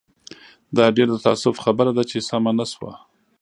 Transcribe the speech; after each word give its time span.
دا 0.77 0.85
ډېر 0.95 1.07
د 1.11 1.17
تاسف 1.27 1.55
خبره 1.65 1.91
ده 1.97 2.03
چې 2.11 2.17
سمه 2.29 2.51
نه 2.59 2.65
شوه. 2.71 2.93